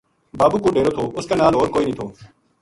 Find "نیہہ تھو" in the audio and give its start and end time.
1.85-2.05